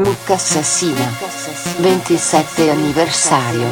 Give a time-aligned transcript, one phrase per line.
[0.00, 1.12] Mucca Assassina
[1.80, 3.68] 27 anniversario.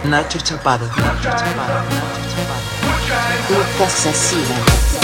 [0.06, 0.88] Nacho Chapado.
[0.88, 1.86] Nacho Chapado.
[1.92, 2.72] Nacho Chapado.
[3.52, 5.01] Mucca Assassina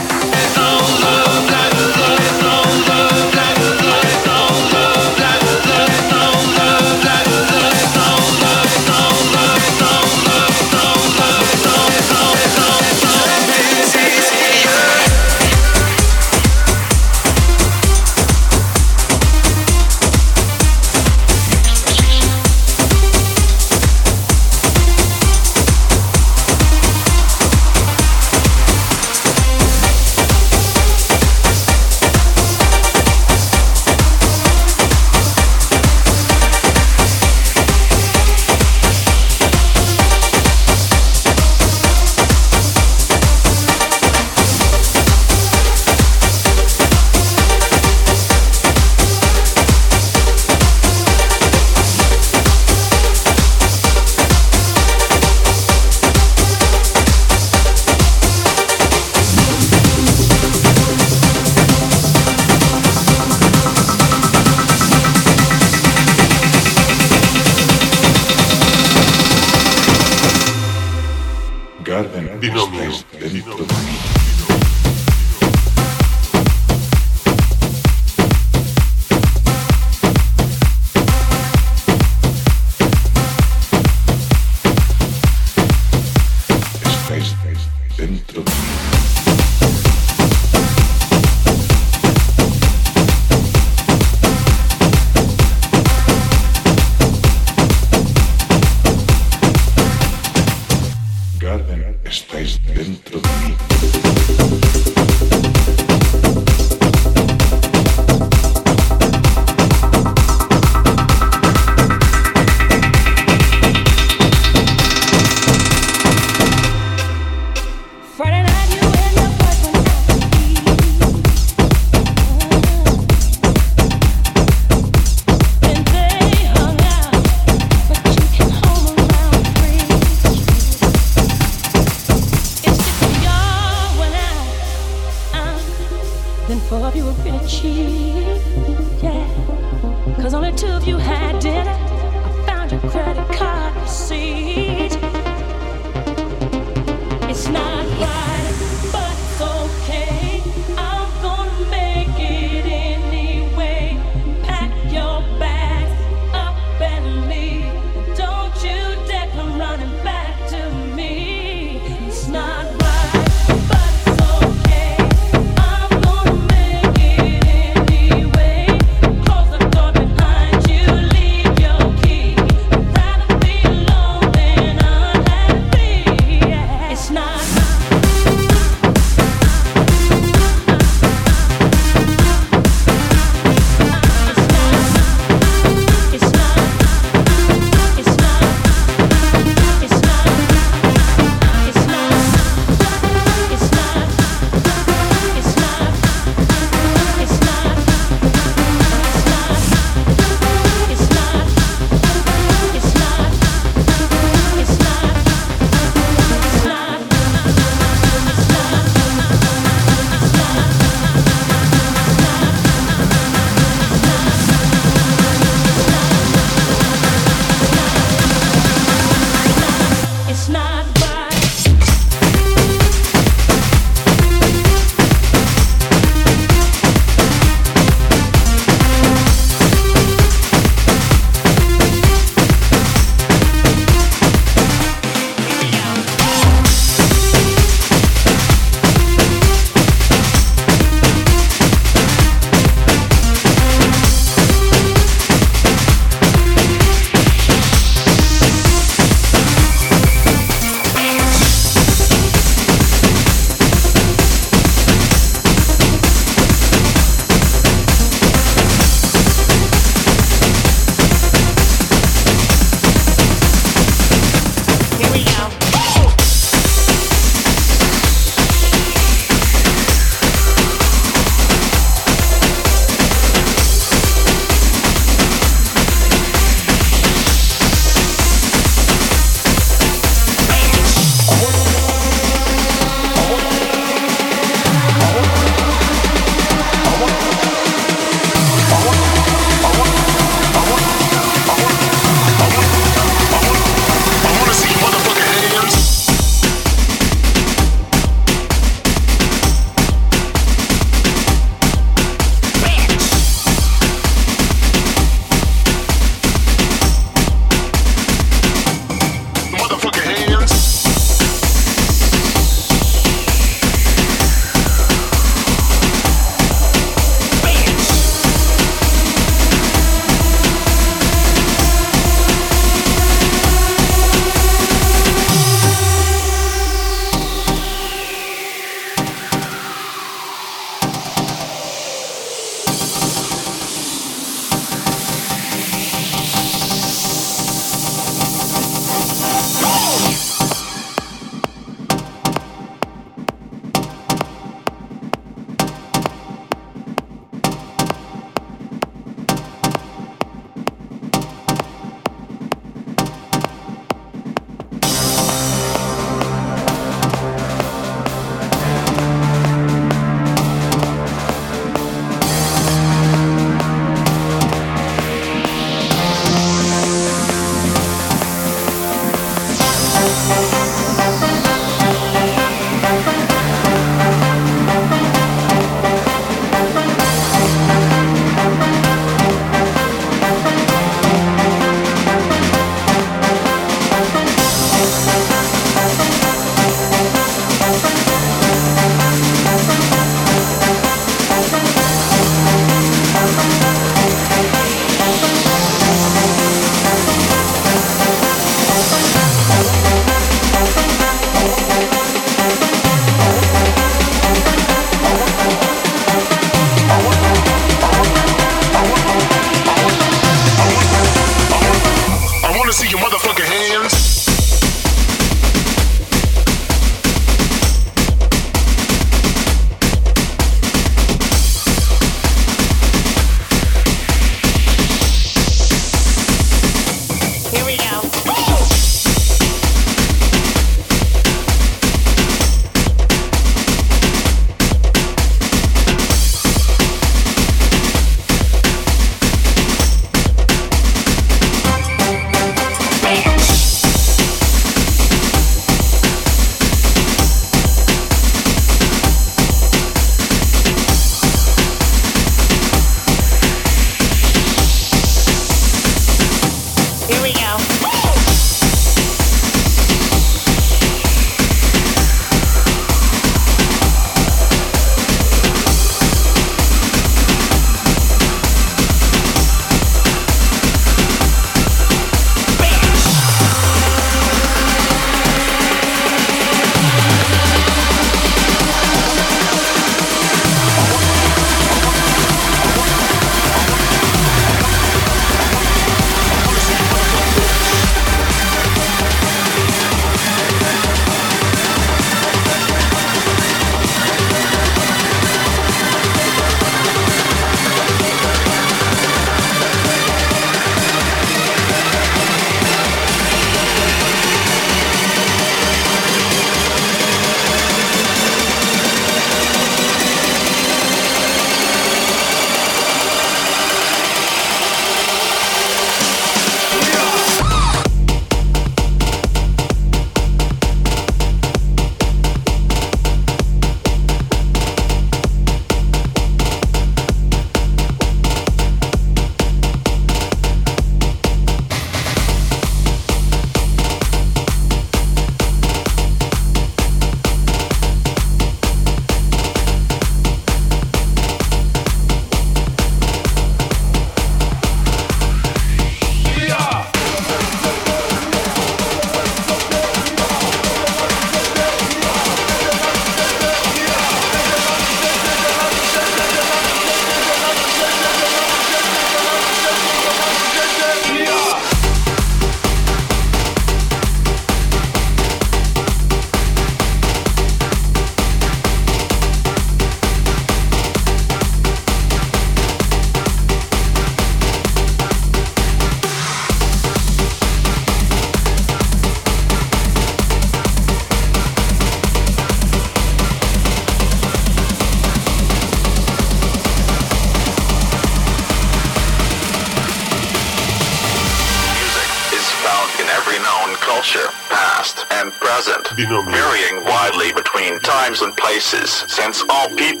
[599.69, 600.00] people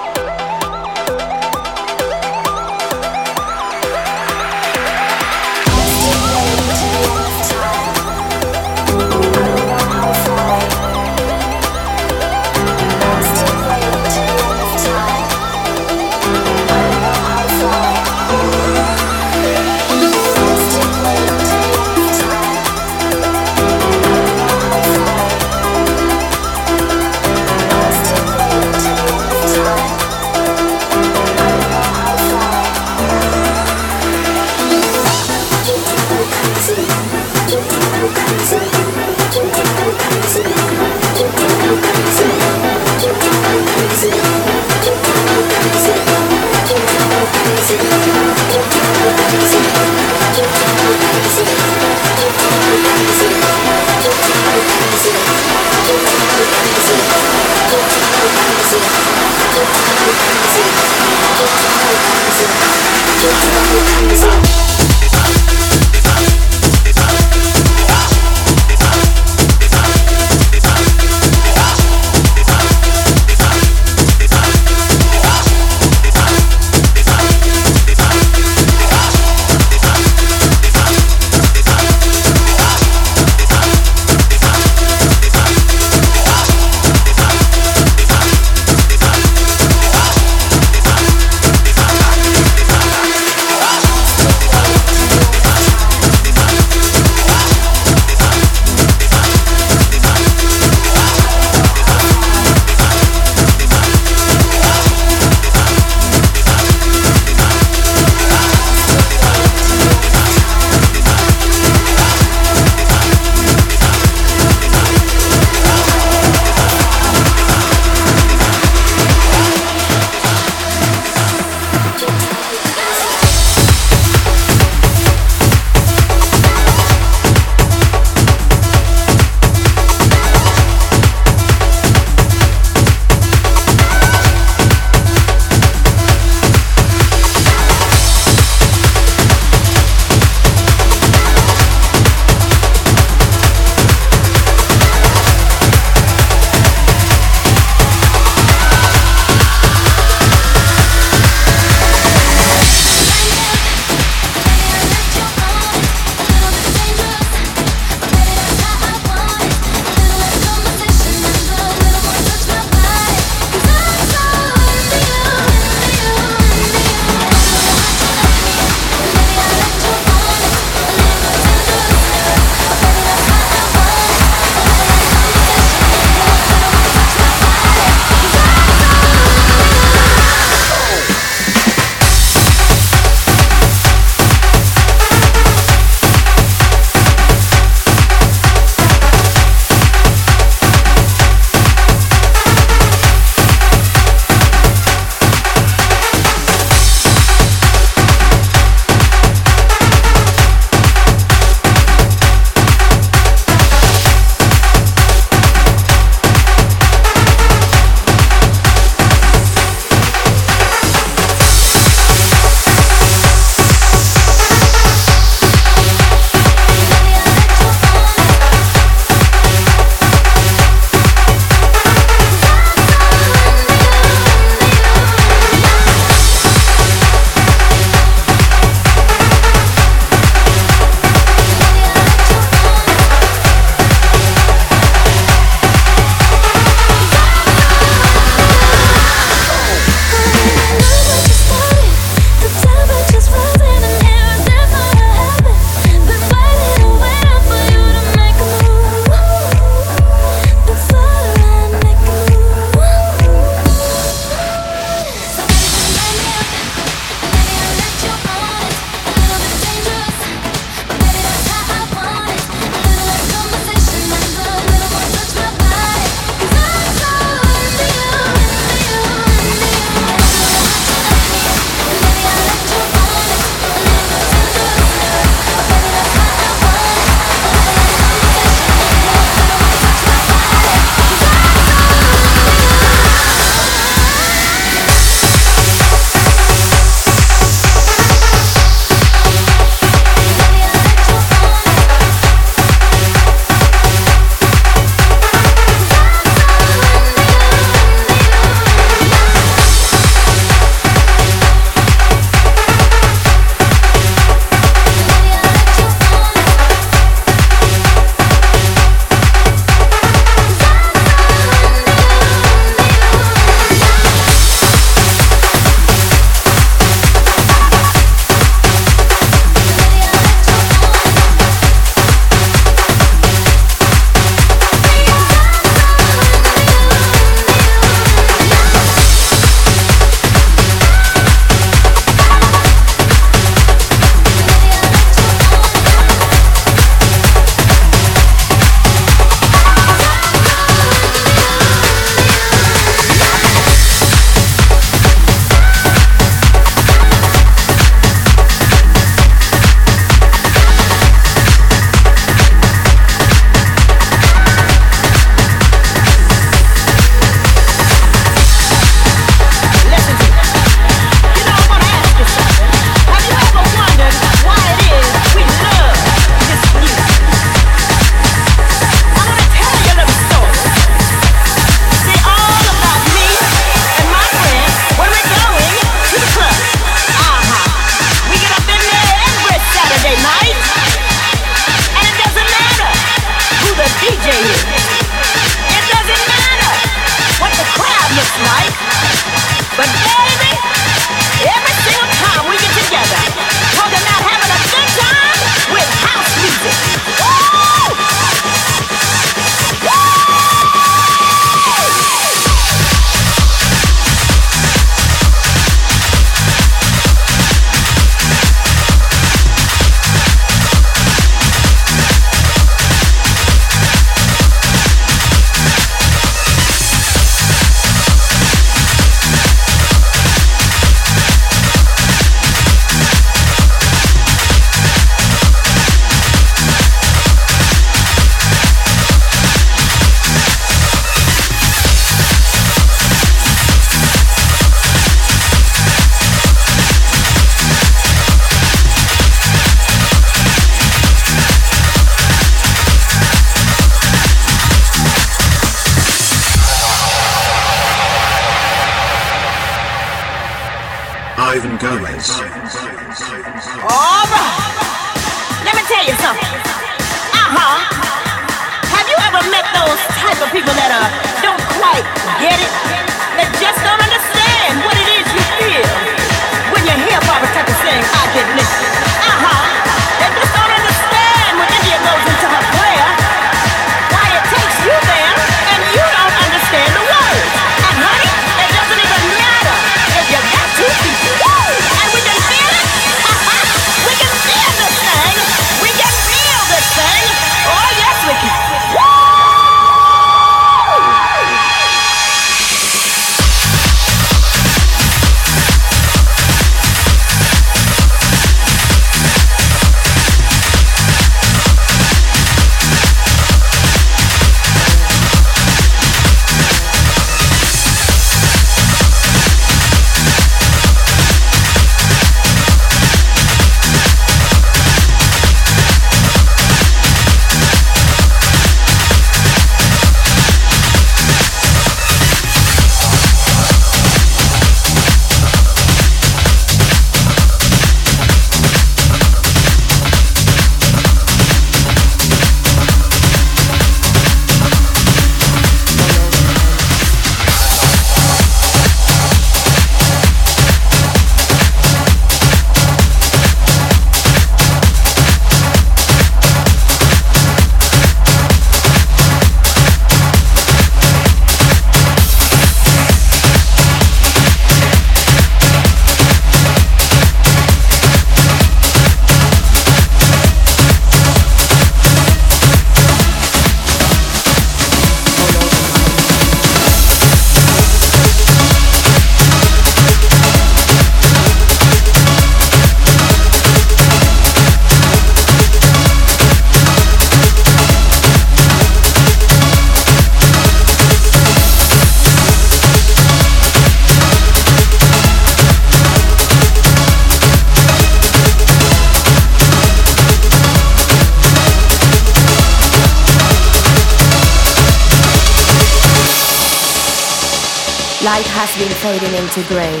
[599.56, 600.00] into grey.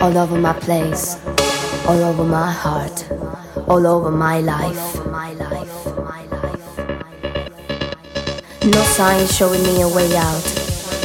[0.00, 1.24] All over my place,
[1.86, 3.08] all over my heart,
[3.68, 4.96] all over my life.
[8.64, 10.44] No sign showing me a way out,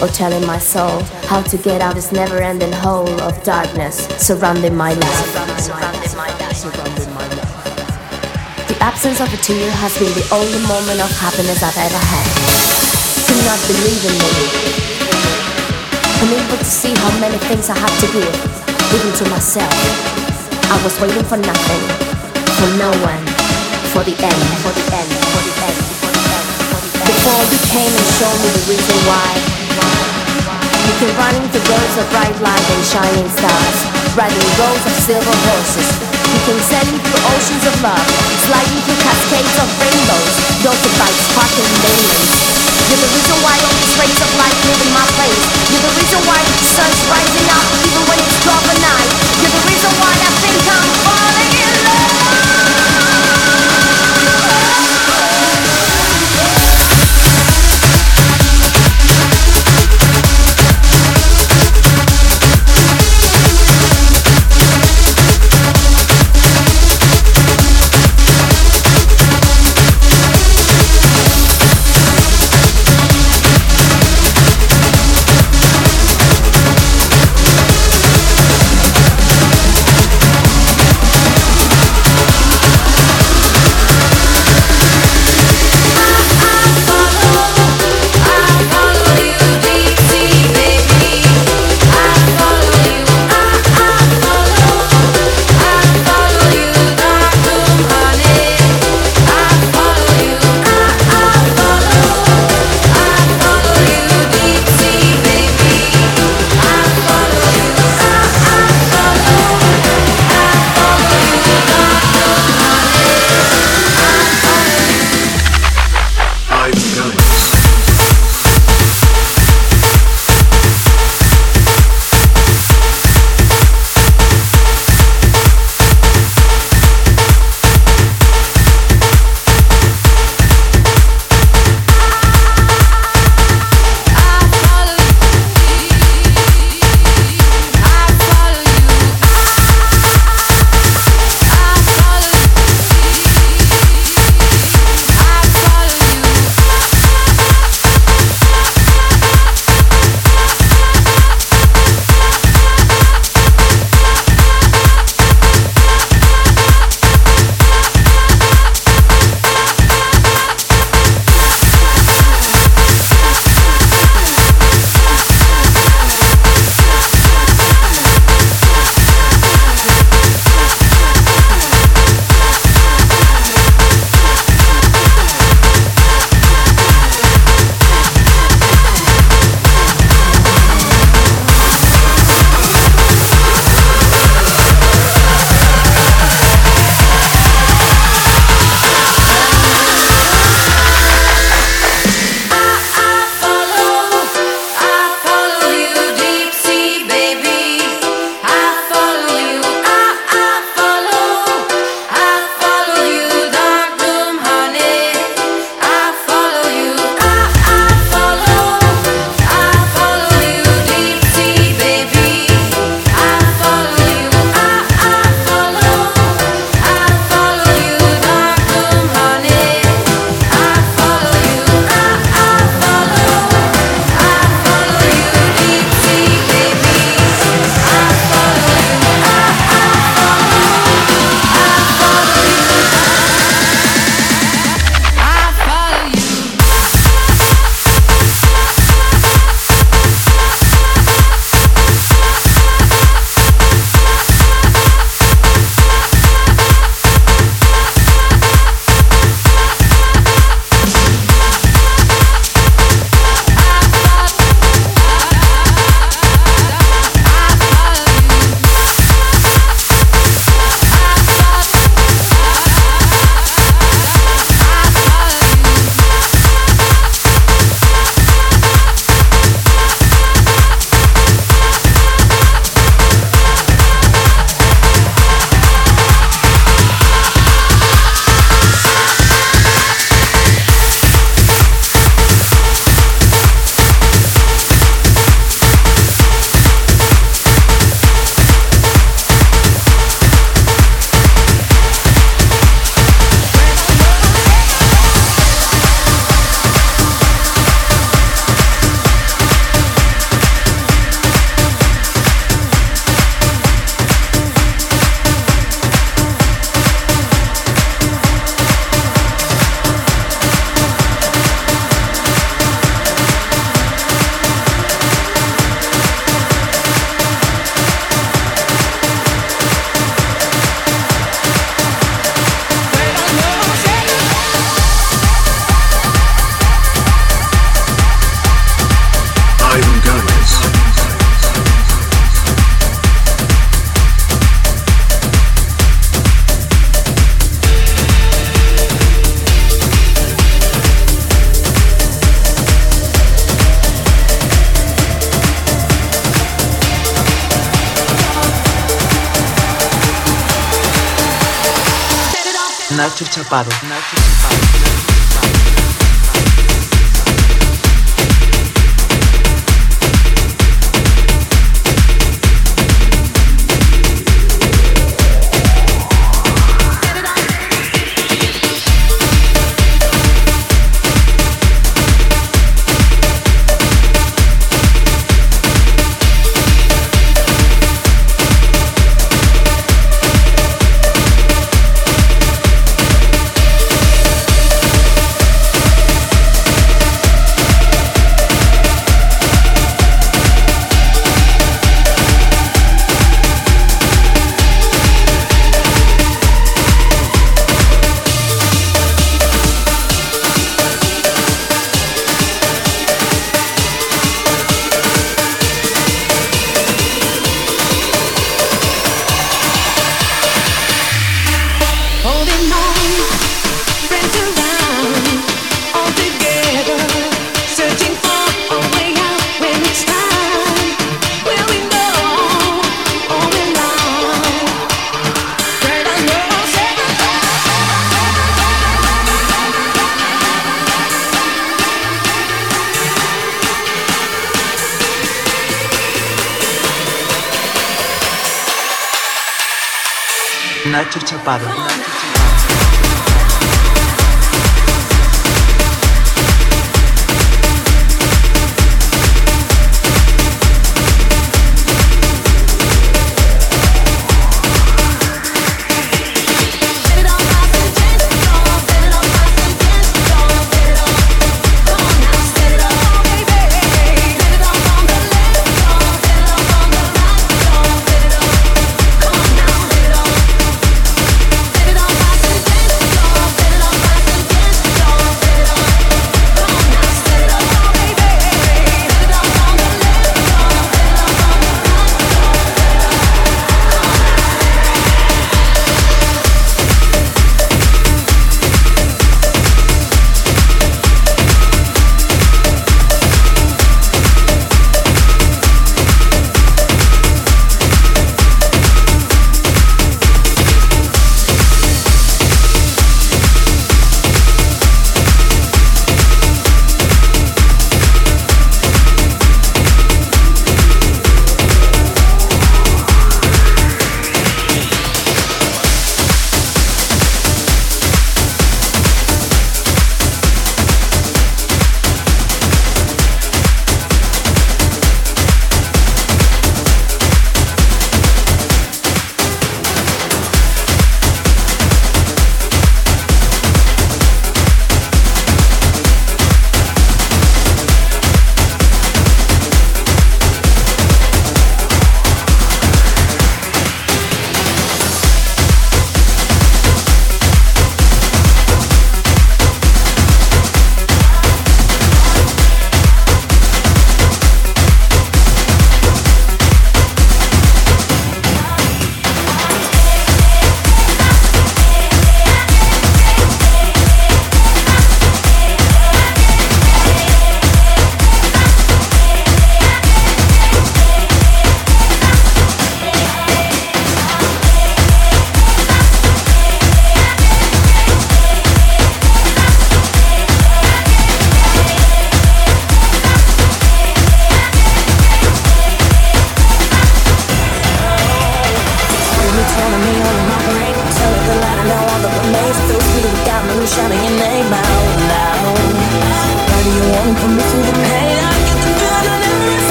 [0.00, 4.06] or telling my soul how to get out of this never ending hole of darkness
[4.16, 5.34] surrounding my life.
[8.68, 12.26] The absence of a tear has been the only moment of happiness I've ever had.
[13.26, 14.81] Do not believe in me.
[16.22, 18.36] Unable to see how many things I have to give,
[18.94, 19.74] even to myself.
[20.70, 21.82] I was waiting for nothing,
[22.62, 23.24] for no one,
[23.90, 27.02] for the end, for the end, for the end, for the end.
[27.10, 29.34] Before you came and showed me the reason why.
[30.86, 33.76] You can run into rows of bright light and shining stars,
[34.14, 35.90] riding rows of silver horses.
[36.06, 38.06] You can sailing through oceans of love,
[38.46, 42.61] sliding through cascades of rainbows, dotted by sparkling diamonds.
[42.90, 45.42] You're the reason why all these rays of light live in my place.
[45.70, 49.10] You're the reason why the sun's rising up even when it's dark at night.
[49.40, 51.71] You're the reason why I think I'm falling in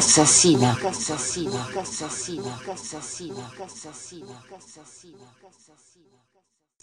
[0.00, 5.69] Casasina, Casasina, Casasina, Casasina, Casasina, Casasina, Casasina.